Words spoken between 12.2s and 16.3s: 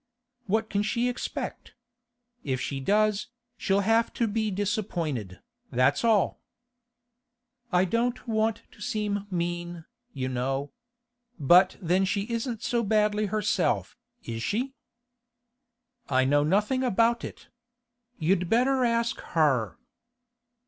isn't so badly herself, is she?' 'I